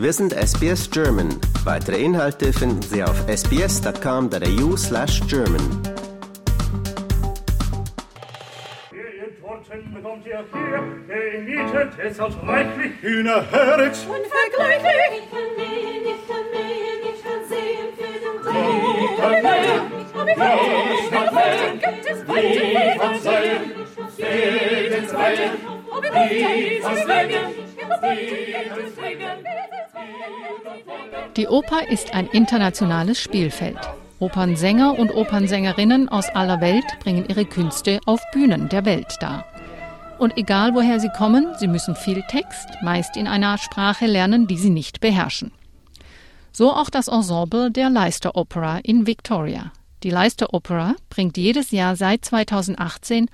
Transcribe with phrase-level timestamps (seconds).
[0.00, 1.28] Wir sind SBS German.
[1.64, 5.60] Weitere Inhalte finden Sie auf sbs.com.au slash German.
[9.94, 14.06] bekommt ihr hier, gemietet es als reichlich Hühnerherz.
[14.06, 14.90] Unvergleichlich!
[15.18, 19.04] Ich kann mähen, ich kann mähen, ich kann sehen für den Dreh.
[19.04, 20.12] Ich kann mähen, ich
[21.10, 23.62] kann mähen, gibt es weite von Seien,
[24.14, 25.52] steht ins Weiten,
[26.14, 27.60] wie von Slängen,
[31.36, 33.78] Die Oper ist ein internationales Spielfeld.
[34.18, 39.46] Opernsänger und Opernsängerinnen aus aller Welt bringen ihre Künste auf Bühnen der Welt dar.
[40.18, 44.58] Und egal woher sie kommen, sie müssen viel Text, meist in einer Sprache lernen, die
[44.58, 45.52] sie nicht beherrschen.
[46.52, 49.72] So auch das Ensemble der Leicester Opera in Victoria.
[50.02, 53.30] Die Leicester Opera bringt jedes Jahr seit 2018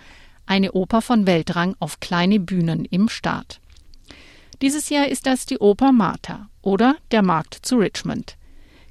[0.46, 3.60] eine Oper von Weltrang auf kleine Bühnen im Staat.
[4.62, 8.36] Dieses Jahr ist das die Oper Martha oder Der Markt zu Richmond.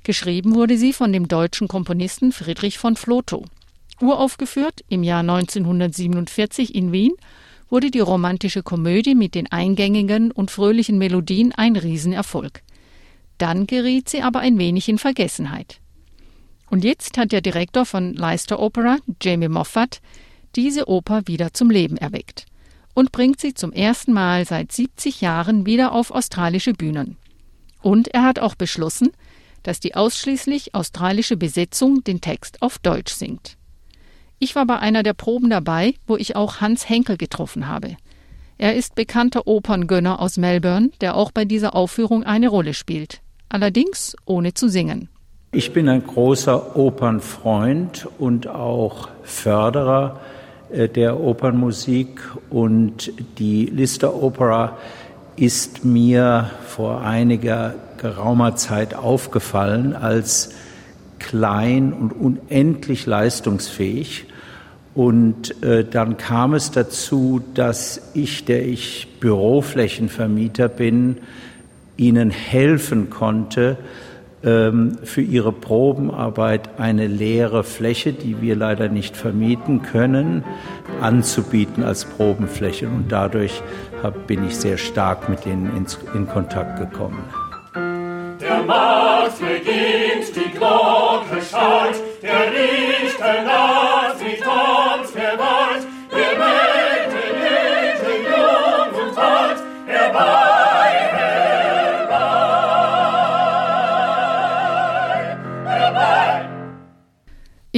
[0.03, 3.43] Geschrieben wurde sie von dem deutschen Komponisten Friedrich von Flotow.
[3.99, 7.11] Uraufgeführt im Jahr 1947 in Wien
[7.69, 12.61] wurde die romantische Komödie mit den eingängigen und fröhlichen Melodien ein Riesenerfolg.
[13.39, 15.81] Dann geriet sie aber ein wenig in Vergessenheit.
[16.69, 19.99] Und jetzt hat der Direktor von Leicester Opera, Jamie Moffat,
[20.55, 22.45] diese Oper wieder zum Leben erweckt
[22.93, 27.17] und bringt sie zum ersten Mal seit 70 Jahren wieder auf australische Bühnen.
[27.85, 29.11] Und er hat auch beschlossen,
[29.61, 33.57] dass die ausschließlich australische Besetzung den Text auf Deutsch singt.
[34.39, 37.95] Ich war bei einer der Proben dabei, wo ich auch Hans Henkel getroffen habe.
[38.57, 43.21] Er ist bekannter Operngönner aus Melbourne, der auch bei dieser Aufführung eine Rolle spielt.
[43.49, 45.09] Allerdings ohne zu singen.
[45.51, 50.21] Ich bin ein großer Opernfreund und auch Förderer
[50.71, 54.79] äh, der Opernmusik und die Lister Opera
[55.37, 60.51] ist mir vor einiger geraumer Zeit aufgefallen als
[61.19, 64.25] klein und unendlich leistungsfähig.
[64.93, 71.17] Und äh, dann kam es dazu, dass ich, der ich Büroflächenvermieter bin,
[71.97, 73.77] ihnen helfen konnte,
[74.45, 80.43] für ihre Probenarbeit eine leere Fläche, die wir leider nicht vermieten können,
[81.01, 82.87] anzubieten als Probenfläche.
[82.87, 83.63] Und dadurch
[84.27, 87.23] bin ich sehr stark mit ihnen in Kontakt gekommen.
[88.39, 94.39] Der Markt beginnt, die Glocke schallt, der Richter naht, wie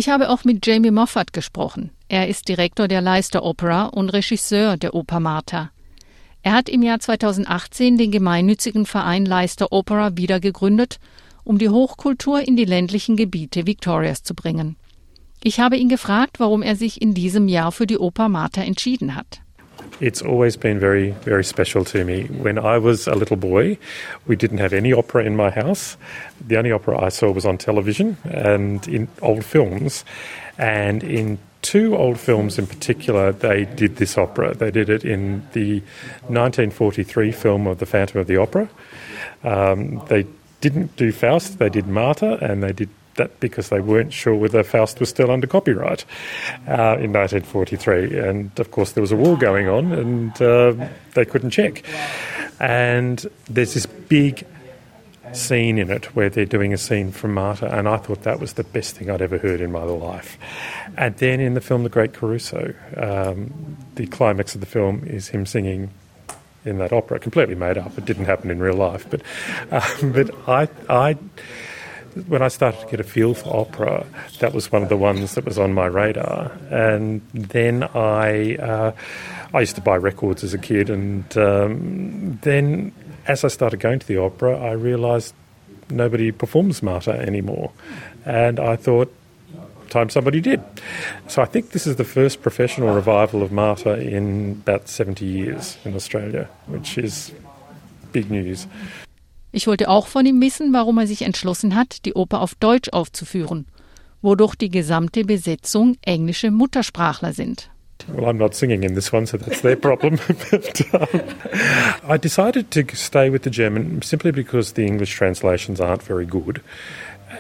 [0.08, 1.92] Ich habe auch mit Jamie Moffat gesprochen.
[2.08, 5.70] Er ist Direktor der Leicester Opera und Regisseur der Oper Martha.
[6.44, 11.02] Er hat im Jahr 2018 den gemeinnützigen Verein Leicester Opera wieder gegründet,
[11.44, 14.78] um die Hochkultur in die ländlichen Gebiete Victorias zu bringen.
[15.44, 19.14] Ich habe ihn gefragt, warum er sich in diesem Jahr für die Oper Martha entschieden
[19.14, 19.42] hat.
[20.00, 22.26] It's always been very, very special to me.
[22.26, 23.78] When I was a little boy,
[24.28, 25.98] we didn't have any opera in my house.
[26.46, 30.06] The only opera I saw was on television and in old films.
[30.58, 34.54] And in two old films in particular, they did this opera.
[34.56, 35.80] They did it in the
[36.28, 38.70] 1943 film of The Phantom of the Opera.
[39.44, 40.28] Um, they
[40.62, 44.64] didn't do Faust, they did Martha, and they did that because they weren't sure whether
[44.64, 46.06] Faust was still under copyright
[46.68, 48.18] uh, in 1943.
[48.20, 51.84] And of course, there was a war going on, and uh, they couldn't check.
[52.60, 54.46] And there's this big
[55.34, 58.54] scene in it where they're doing a scene from Marta, and I thought that was
[58.54, 60.38] the best thing I'd ever heard in my life.
[60.98, 65.28] And then in the film The Great Caruso, um, the climax of the film is
[65.28, 65.92] him singing
[66.66, 67.98] in that opera, completely made up.
[67.98, 69.22] It didn't happen in real life, but
[69.72, 71.18] um, but I I.
[72.28, 74.06] When I started to get a feel for opera,
[74.40, 76.52] that was one of the ones that was on my radar.
[76.70, 78.92] And then I, uh,
[79.54, 82.94] I used to buy records as a kid, and um, then
[83.28, 85.34] as I started going to the opera, I realised
[85.90, 87.72] nobody performs Marta anymore.
[88.26, 89.14] And I thought,
[89.90, 90.62] time somebody did.
[91.28, 95.78] So I think this is the first professional revival of Marta in about 70 years
[95.86, 97.34] in Australia, which is
[98.12, 98.68] big news.
[99.52, 102.90] Ich wollte auch von ihm wissen, warum er sich entschlossen hat, die Oper auf Deutsch
[102.90, 103.66] aufzuführen,
[104.22, 107.70] wodurch die gesamte Besetzung englische Muttersprachler sind.
[108.08, 110.20] Well, I'm not singing in this one, so that's their problem.
[110.52, 111.22] but um,
[112.08, 116.62] I decided to stay with the German simply because the English translations aren't very good.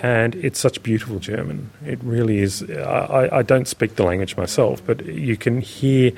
[0.02, 1.70] And it's such beautiful German.
[1.86, 2.62] It really is.
[2.70, 6.12] I, I don't speak the language myself, but you can hear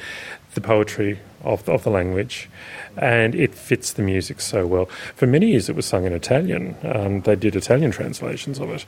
[0.53, 2.49] the poetry of, of the language,
[2.97, 4.85] and it fits the music so well.
[5.15, 6.75] For many years, it was sung in Italian.
[6.83, 8.85] Um, they did Italian translations of it,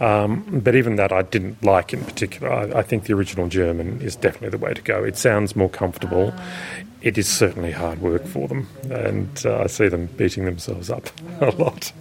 [0.00, 2.52] um, but even that I didn't like in particular.
[2.52, 5.04] I, I, think the original German is definitely the way to go.
[5.04, 6.32] It sounds more comfortable.
[7.02, 11.08] It is certainly hard work for them, and uh, I see them beating themselves up
[11.40, 11.92] a lot.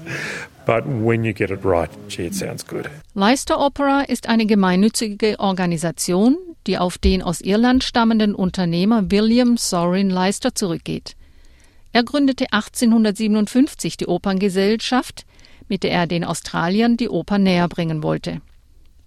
[0.66, 2.90] But when you get it right, gee, it sounds good.
[3.16, 10.10] Lyster Opera ist eine gemeinnützige Organisation, die auf den aus Irland stammenden Unternehmer William Sorin
[10.10, 11.16] Leicester zurückgeht.
[11.92, 15.26] Er gründete 1857 die Operngesellschaft,
[15.68, 18.42] mit der er den Australiern die Oper näher bringen wollte.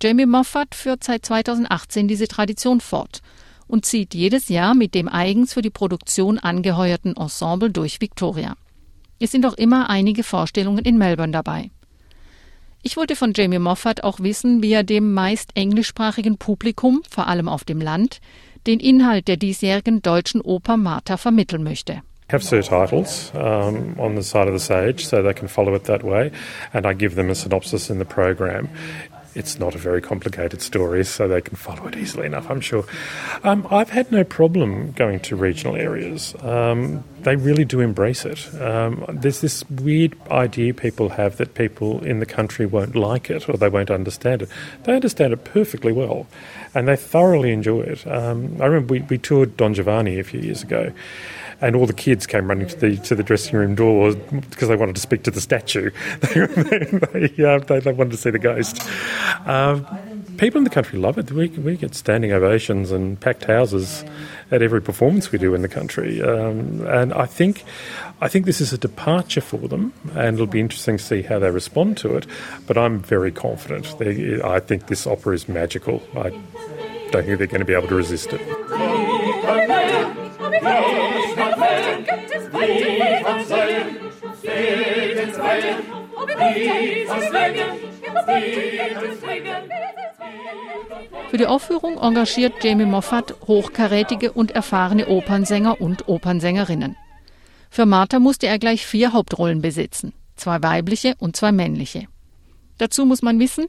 [0.02, 3.20] Jamie Moffat führt seit 2018 diese Tradition fort
[3.66, 8.56] und zieht jedes Jahr mit dem eigens für die Produktion angeheuerten Ensemble durch Victoria.
[9.18, 11.70] Es sind auch immer einige Vorstellungen in Melbourne dabei.
[12.86, 17.48] Ich wollte von Jamie Moffat auch wissen, wie er dem meist englischsprachigen Publikum, vor allem
[17.48, 18.20] auf dem Land,
[18.66, 22.02] den Inhalt der diesjährigen deutschen Oper Martha vermitteln möchte.
[22.30, 26.02] have subtitles um, on the side of the stage so they can follow it that
[26.02, 26.30] way,
[26.72, 28.68] and I give them a synopsis in the program.
[29.34, 32.84] It's not a very complicated story, so they can follow it easily enough, I'm sure.
[33.42, 36.34] Um, I've had no problem going to regional areas.
[36.40, 38.54] Um, they really do embrace it.
[38.60, 43.48] Um, there's this weird idea people have that people in the country won't like it
[43.48, 44.48] or they won't understand it.
[44.84, 46.26] They understand it perfectly well,
[46.74, 48.06] and they thoroughly enjoy it.
[48.06, 50.92] Um, I remember we, we toured Don Giovanni a few years ago
[51.60, 54.76] and all the kids came running to the to the dressing room door because they
[54.76, 55.90] wanted to speak to the statue.
[56.20, 58.80] they, they, uh, they, they, wanted to see the ghost.
[59.46, 59.86] Um,
[60.36, 61.30] people in the country love it.
[61.30, 64.04] We, we get standing ovations and packed houses
[64.50, 67.64] at every performance we do in the country, um, and I think
[68.20, 71.38] I think this is a departure for them, and it'll be interesting to see how
[71.38, 72.26] they respond to it.
[72.66, 73.98] But I'm very confident.
[73.98, 76.02] They, I think this opera is magical.
[76.14, 76.30] I
[77.10, 78.93] don't think they're going to be able to resist it.
[91.30, 96.96] Für die Aufführung engagiert Jamie Moffat hochkarätige und erfahrene Opernsänger und Opernsängerinnen.
[97.70, 102.06] Für Martha musste er gleich vier Hauptrollen besitzen, zwei weibliche und zwei männliche.
[102.76, 103.66] Dazu muss man wissen,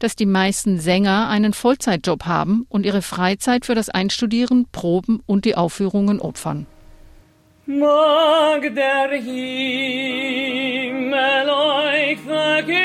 [0.00, 5.44] dass die meisten Sänger einen Vollzeitjob haben und ihre Freizeit für das Einstudieren, Proben und
[5.44, 6.66] die Aufführungen opfern.
[7.68, 9.40] Mag der Himmel
[11.50, 12.76] euch vergeben,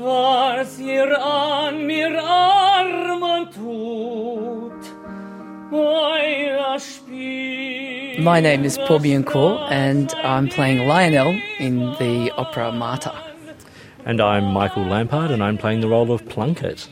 [0.00, 4.82] was ihr an mir Armen tut,
[5.72, 8.20] euer Spiel.
[8.22, 13.14] My name is Paul Biencourt and I'm playing Lionel in the opera Marta.
[14.04, 16.86] And I'm Michael Lampard and I'm playing the role of Plunkett.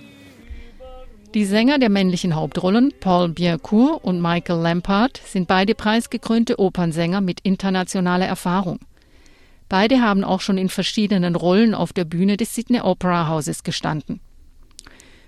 [1.34, 7.40] Die Sänger der männlichen Hauptrollen, Paul Biancourt und Michael Lampard, sind beide preisgekrönte Opernsänger mit
[7.40, 8.78] internationaler Erfahrung.
[9.68, 14.20] Beide haben auch schon in verschiedenen Rollen auf der Bühne des Sydney Opera Houses gestanden.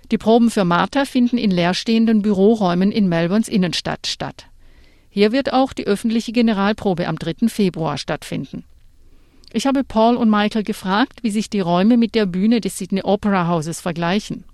[0.09, 4.47] Die Proben für Martha finden in leerstehenden Büroräumen in Melbournes Innenstadt statt.
[5.11, 7.47] Hier wird auch die öffentliche Generalprobe am 3.
[7.47, 8.63] Februar stattfinden.
[9.53, 13.03] Ich habe Paul und Michael gefragt, wie sich die Räume mit der Bühne des Sydney
[13.03, 14.45] Opera Houses vergleichen.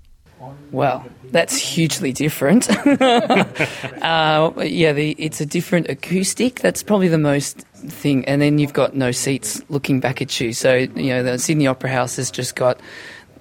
[0.71, 2.69] Well, that's hugely different.
[3.01, 6.59] uh, yeah, the, it's a different acoustic.
[6.59, 8.25] That's probably the most thing.
[8.25, 10.53] And then you've got no seats looking back at you.
[10.53, 12.79] So, you know, the Sydney Opera House has just got,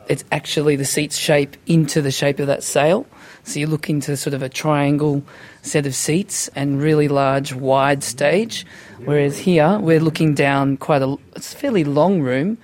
[0.09, 3.07] it's actually the seats shape into the shape of that sail.
[3.45, 5.23] So you look into sort of a triangle
[5.63, 8.67] set of seats and really large, wide stage.
[9.05, 12.59] Whereas here, we're looking down quite a, it's a fairly long room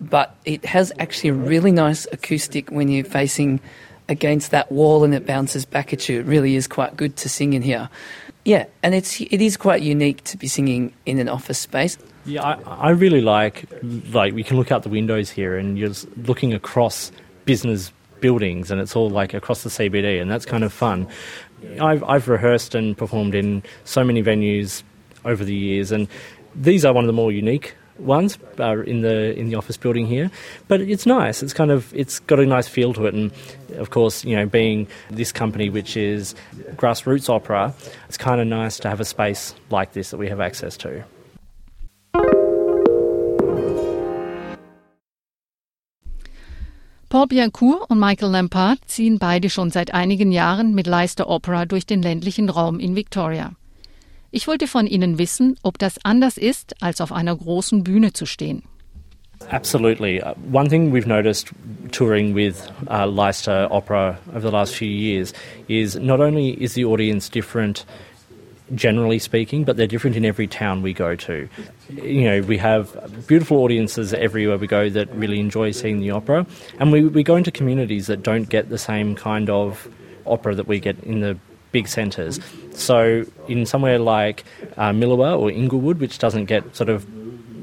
[0.00, 3.60] but it has actually a really nice acoustic when you're facing
[4.08, 6.20] against that wall and it bounces back at you.
[6.20, 7.88] It really is quite good to sing in here.
[8.44, 11.98] Yeah, and it's it is quite unique to be singing in an office space.
[12.24, 13.64] Yeah, I, I really like
[14.12, 17.10] like we can look out the windows here and you're looking across
[17.44, 21.08] business buildings and it's all like across the CBD and that's kind of fun.
[21.80, 24.84] I've I've rehearsed and performed in so many venues
[25.24, 26.06] over the years and
[26.54, 30.06] these are one of the more unique ones uh, in the in the office building
[30.06, 30.30] here.
[30.68, 31.42] But it's nice.
[31.42, 33.32] It's kind of it's got a nice feel to it, and
[33.78, 36.34] of course, you know, being this company which is
[36.76, 37.74] grassroots opera,
[38.08, 41.04] it's kind of nice to have a space like this that we have access to.
[47.08, 51.86] Paul Biencourt und Michael Lampard ziehen beide schon seit einigen Jahren mit Lyster Opera durch
[51.86, 53.52] den ländlichen Raum in Victoria.
[54.30, 58.26] Ich wollte von Ihnen wissen, ob das anders ist, als auf einer großen Bühne zu
[58.26, 58.62] stehen.
[59.50, 60.20] Absolutely.
[60.20, 61.50] Uh, one thing we've noticed
[61.92, 65.32] touring with uh, Leicester Opera over the last few years
[65.68, 67.84] is not only is the audience different
[68.74, 71.48] generally speaking, but they're different in every town we go to.
[71.90, 76.46] You know, we have beautiful audiences everywhere we go that really enjoy seeing the opera,
[76.80, 79.88] and we, we go into communities that don't get the same kind of
[80.26, 81.38] opera that we get in the
[81.72, 82.40] big centres.
[82.72, 84.44] So, in somewhere like
[84.76, 87.06] uh, Milawa or Inglewood, which doesn't get sort of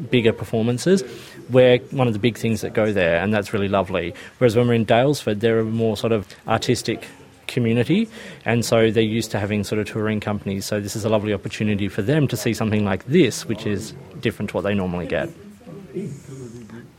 [0.10, 1.04] bigger performances,
[1.50, 4.14] we're one of the big things that go there, and that's really lovely.
[4.38, 7.08] Whereas when we're in Daylesford, there are more sort of artistic
[7.48, 8.10] community,
[8.46, 10.66] and so they're used to having sort of touring companies.
[10.66, 13.94] So this is a lovely opportunity for them to see something like this, which is
[14.20, 15.30] different to what they normally get.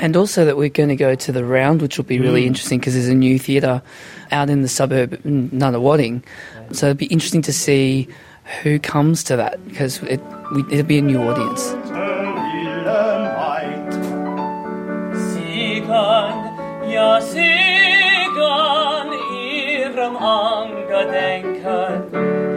[0.05, 2.49] And also that we're going to go to the round, which will be really mm.
[2.49, 3.81] interesting because there's a new theatre
[4.33, 6.23] out in the suburb Nunawading.
[6.73, 8.09] So it'll be interesting to see
[8.63, 10.21] who comes to that because it,
[10.71, 11.73] it'll be a new audience.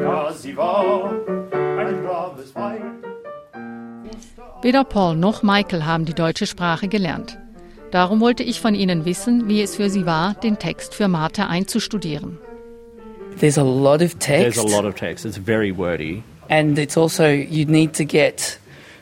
[0.04, 1.26] Ja, sie war
[4.68, 7.38] Weder Paul noch Michael haben die deutsche Sprache gelernt.
[7.92, 11.48] Darum wollte ich von ihnen wissen, wie es für sie war, den Text für Martha
[11.48, 12.38] einzustudieren.
[13.40, 14.58] There's a lot of text.
[14.58, 15.26] There's a lot of text.
[15.26, 16.22] It's very wordy.
[16.50, 18.60] And it's also, you need to get,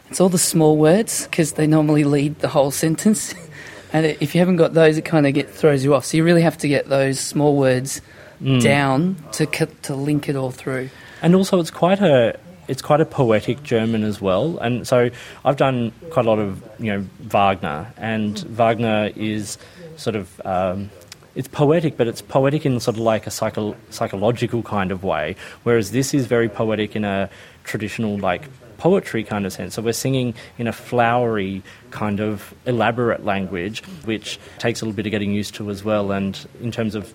[0.08, 3.34] it's all the small words because they normally lead the whole sentence.
[3.92, 6.06] and if you haven't got those, it kind of get, throws you off.
[6.06, 8.04] So you really have to get those small words
[8.40, 8.62] mm.
[8.62, 10.92] down to to link it all through.
[11.24, 14.58] And also, it's quite a it's quite a poetic German as well.
[14.58, 15.10] And so
[15.44, 19.58] I've done quite a lot of you know Wagner, and Wagner is
[19.98, 20.90] sort of um,
[21.36, 25.36] it's poetic, but it's poetic in sort of like a psycho- psychological kind of way.
[25.64, 27.30] Whereas this is very poetic in a
[27.64, 28.44] traditional like
[28.78, 29.76] poetry kind of sense.
[29.76, 35.06] So we're singing in a flowery kind of elaborate language, which takes a little bit
[35.06, 36.12] of getting used to as well.
[36.12, 37.14] And in terms of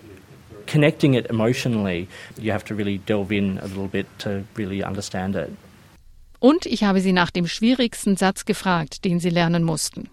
[0.67, 5.35] connecting it emotionally, you have to really delve in a little bit to really understand
[5.35, 5.49] it.
[6.39, 10.09] Und ich habe sie nach dem schwierigsten Satz gefragt, den sie lernen mussten.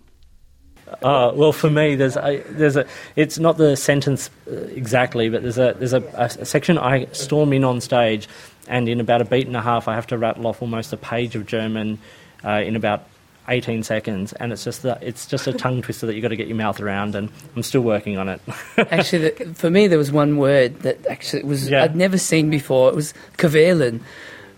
[1.03, 2.85] Uh, well, for me, there's a, there's a.
[3.15, 7.53] It's not the sentence uh, exactly, but there's a there's a, a, section I storm
[7.53, 8.27] in on stage,
[8.69, 10.97] and in about a beat and a half, I have to rattle off almost a
[10.97, 11.99] page of German
[12.43, 13.05] uh, in about
[13.49, 16.37] 18 seconds, and it's just that it's just a tongue twister that you've got to
[16.37, 18.41] get your mouth around, and I'm still working on it.
[18.79, 21.83] actually, the, for me, there was one word that actually was yeah.
[21.83, 22.91] I'd never seen before.
[22.91, 24.01] It was Kavelen,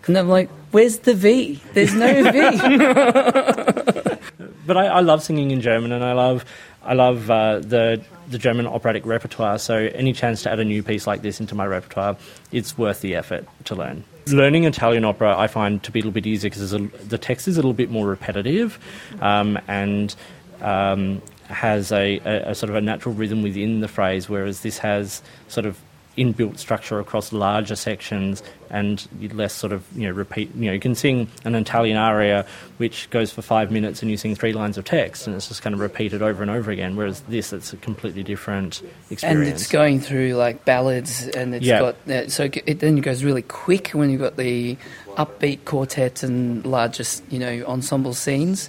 [0.06, 1.62] and I'm like, "Where's the V?
[1.72, 2.58] There's no V."
[4.66, 6.44] but I, I, love singing in German, and I love
[6.82, 9.58] I love uh, the the German operatic repertoire.
[9.58, 12.16] So any chance to add a new piece like this into my repertoire,
[12.52, 14.04] it's worth the effort to learn.
[14.26, 17.56] Learning Italian opera, I find to be a little bit easier because the text is
[17.56, 18.78] a little bit more repetitive,
[19.20, 20.14] um, and
[20.60, 24.78] um, has a, a, a, sort of a natural rhythm within the phrase, whereas this
[24.78, 25.78] has sort of
[26.18, 30.80] inbuilt structure across larger sections and less sort of you know repeat you know you
[30.80, 32.44] can sing an Italian aria
[32.78, 35.62] which goes for five minutes and you sing three lines of text and it's just
[35.62, 39.48] kind of repeated over and over again whereas this it's a completely different experience and
[39.48, 43.90] it's going through like ballads and it's got uh, so it then goes really quick
[43.90, 44.76] when you've got the
[45.16, 48.68] upbeat quartet and largest you know ensemble scenes.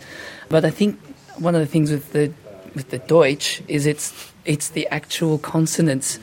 [0.49, 0.99] But I think
[1.37, 2.33] one of the things with the
[2.75, 6.19] with the Deutsch is it's it's the actual consonants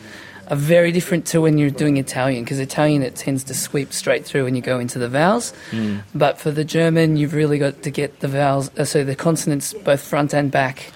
[0.50, 4.24] are very different to when you're doing Italian because Italian it tends to sweep straight
[4.24, 5.52] through when you go into the vowels.
[5.70, 6.02] Mm.
[6.14, 9.72] But for the German, you've really got to get the vowels, uh, so the consonants
[9.72, 10.92] both front and back.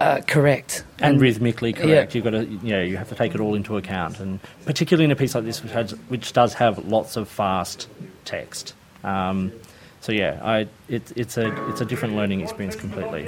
[0.00, 2.12] Uh, correct and, and, rhythmically correct.
[2.12, 2.18] Yeah.
[2.18, 5.04] You've got to, you know, you have to take it all into account, and particularly
[5.04, 7.86] in a piece like this, which has, which does have lots of fast
[8.24, 8.74] text.
[9.04, 9.52] Um,
[10.04, 13.26] so yeah, I, it, it's a it's a different learning experience completely.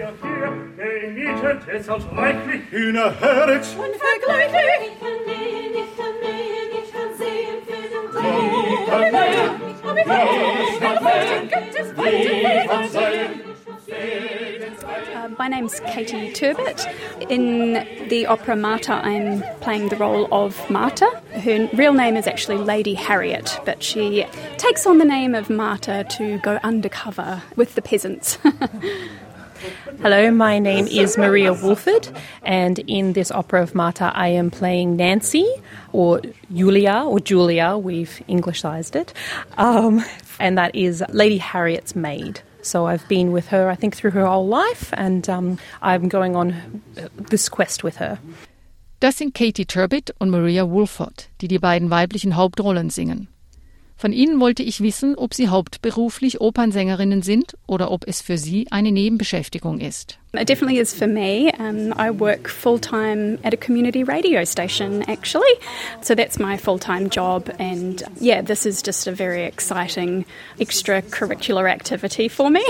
[8.97, 9.59] Uh,
[15.39, 16.87] my name's Katie Turbot.
[17.29, 21.11] In the opera Marta, I'm playing the role of Marta.
[21.33, 24.25] Her real name is actually Lady Harriet, but she
[24.57, 28.39] takes on the name of Marta to go undercover with the peasants.
[30.03, 32.09] Hello, my name is Maria Wolford,
[32.43, 35.47] and in this opera of Martha, I am playing Nancy,
[35.93, 36.21] or
[36.53, 39.13] Julia, or Julia, we've Englishized it,
[39.57, 40.05] um,
[40.39, 42.41] and that is Lady Harriet's maid.
[42.63, 46.37] So I've been with her, I think, through her whole life, and um, I'm going
[46.37, 46.83] on
[47.31, 48.19] this quest with her.
[49.01, 53.29] Das sind Katie Turbit und Maria Woolford, die die beiden weiblichen Hauptrollen singen.
[53.97, 58.67] Von ihnen wollte ich wissen, ob sie hauptberuflich Opernsängerinnen sind oder ob es für sie
[58.71, 60.19] eine Nebenbeschäftigung ist.
[60.39, 61.51] It definitely is for me.
[61.53, 65.53] Um, I work full time at a community radio station, actually.
[66.03, 67.51] So that's my full time job.
[67.59, 70.25] And yeah, this is just a very exciting
[70.59, 72.65] extracurricular activity for me.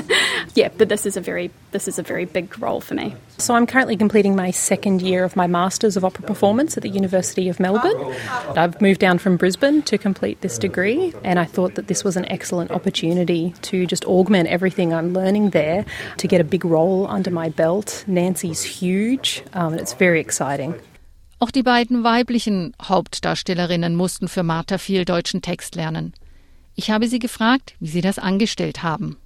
[0.54, 3.14] yeah, but this is a very this is a very big role for me.
[3.36, 6.88] So I'm currently completing my second year of my Masters of Opera Performance at the
[6.88, 8.16] University of Melbourne.
[8.56, 12.16] I've moved down from Brisbane to complete this degree, and I thought that this was
[12.16, 15.84] an excellent opportunity to just augment everything I'm learning there
[16.16, 18.04] to get a big role under my belt.
[18.06, 20.74] Nancy's huge, um, and it's very exciting.
[21.40, 26.12] Auch die beiden weiblichen Hauptdarstellerinnen mussten für Martha viel deutschen Text lernen.
[26.74, 29.16] Ich habe sie gefragt, wie sie das angestellt haben.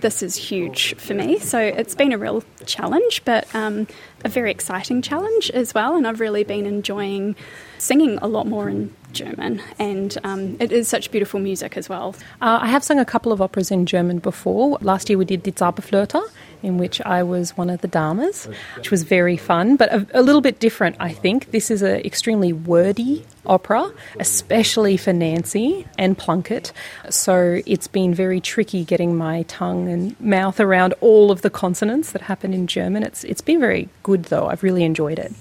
[0.00, 3.86] This is huge for me, so it's been a real challenge, but um,
[4.24, 5.96] a very exciting challenge as well.
[5.96, 7.36] And I've really been enjoying
[7.76, 12.14] singing a lot more in German, and um, it is such beautiful music as well.
[12.40, 14.78] Uh, I have sung a couple of operas in German before.
[14.80, 16.22] Last year we did Die Zauberflöte,
[16.62, 20.22] in which I was one of the dames, which was very fun, but a, a
[20.22, 21.50] little bit different, I think.
[21.50, 26.72] This is an extremely wordy opera, especially for Nancy and Plunkett.
[27.10, 32.12] So it's been very tricky getting my tongue and mouth around all of the consonants
[32.12, 33.02] that happen in German.
[33.02, 34.46] It's, it's been very good, though.
[34.46, 35.32] I've really enjoyed it.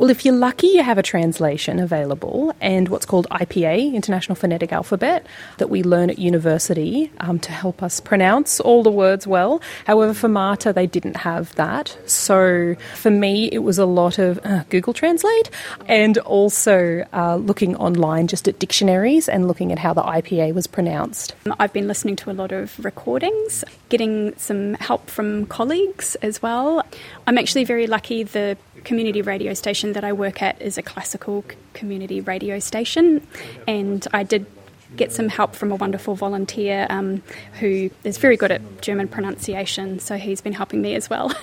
[0.00, 4.72] Well, if you're lucky, you have a translation available and what's called IPA, International Phonetic
[4.72, 5.26] Alphabet,
[5.58, 9.60] that we learn at university um, to help us pronounce all the words well.
[9.84, 11.98] However, for Marta, they didn't have that.
[12.06, 15.50] So for me, it was a lot of uh, Google Translate
[15.84, 20.66] and also uh, looking online just at dictionaries and looking at how the IPA was
[20.66, 21.34] pronounced.
[21.58, 26.86] I've been listening to a lot of recordings, getting some help from colleagues as well.
[27.26, 28.22] I'm actually very lucky.
[28.22, 31.44] The community radio station that I work at is a classical
[31.74, 33.26] community radio station,
[33.66, 34.46] and I did
[34.96, 37.22] get some help from a wonderful volunteer um,
[37.60, 41.32] who is very good at German pronunciation, so he's been helping me as well.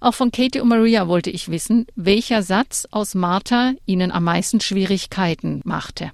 [0.00, 4.60] Auch von Katie und Maria wollte ich wissen, welcher Satz aus Martha ihnen am meisten
[4.60, 6.12] Schwierigkeiten machte.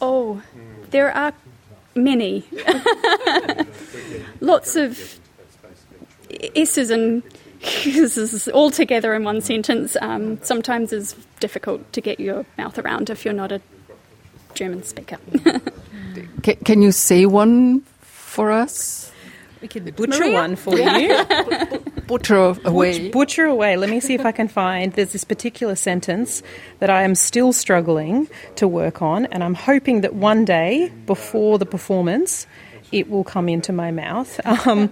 [0.00, 0.40] Oh,
[0.90, 1.32] there are
[1.94, 2.44] many.
[4.40, 5.18] Lots of
[6.54, 7.22] S's and
[7.60, 12.78] this is all together in one sentence um, sometimes is difficult to get your mouth
[12.78, 13.60] around if you're not a
[14.54, 15.18] German speaker.
[16.42, 19.12] can, can, you say one for us?
[19.60, 20.34] We could butcher Maria?
[20.34, 21.24] one for you.
[22.06, 23.10] butcher away.
[23.10, 23.76] butcher away.
[23.76, 24.92] Let me see if I can find.
[24.92, 26.42] There's this particular sentence
[26.78, 31.58] that I am still struggling to work on, and I'm hoping that one day before
[31.58, 32.46] the performance,
[32.92, 34.40] it will come into my mouth.
[34.66, 34.90] Um,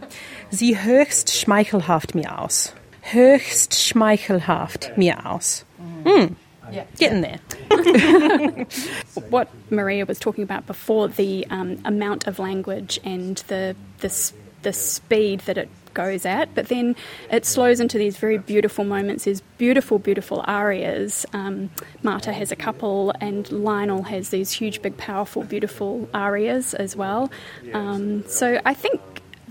[0.50, 2.72] sie höchst schmeichelhaft mir aus.
[3.02, 5.64] Höchst schmeichelhaft mir aus.
[6.04, 6.36] Mm.
[6.72, 6.84] Yeah.
[6.98, 7.40] Getting there.
[9.30, 14.32] what Maria was talking about before, the um, amount of language and the, the,
[14.62, 16.94] the speed that it goes at, but then
[17.30, 21.26] it slows into these very beautiful moments, these beautiful, beautiful arias.
[21.32, 21.70] Um,
[22.02, 27.30] Marta has a couple, and Lionel has these huge, big, powerful, beautiful arias as well.
[27.72, 29.00] Um, so I think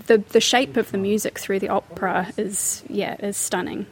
[0.06, 3.86] the the shape of the music through the opera is yeah is stunning.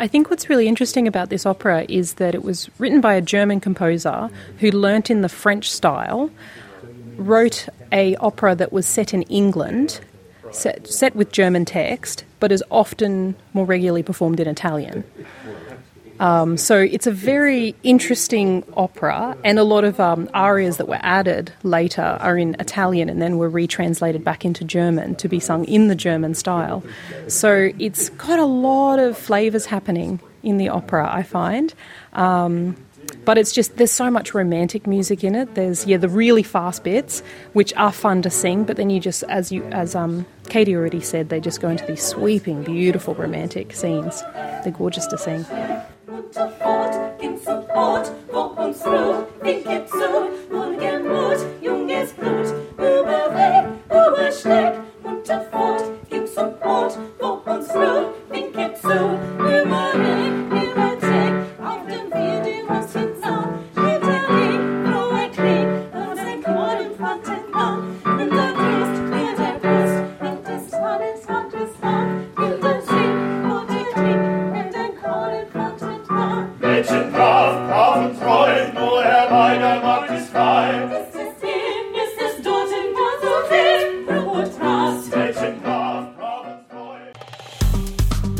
[0.00, 3.20] I think what's really interesting about this opera is that it was written by a
[3.20, 6.30] German composer who learnt in the French style,
[7.16, 10.00] wrote a opera that was set in England
[10.52, 15.04] set, set with German text, but is often more regularly performed in Italian.
[16.20, 20.98] Um, so it's a very interesting opera, and a lot of um, arias that were
[21.00, 25.64] added later are in Italian and then were retranslated back into German to be sung
[25.66, 26.82] in the German style.
[27.28, 31.72] So it's got a lot of flavours happening in the opera, I find.
[32.14, 32.76] Um,
[33.28, 35.54] but it's just there's so much romantic music in it.
[35.54, 39.22] There's yeah the really fast bits which are fun to sing, but then you just
[39.24, 43.74] as you as um Katie already said, they just go into these sweeping, beautiful romantic
[43.74, 44.22] scenes.
[44.32, 45.44] They're gorgeous to sing.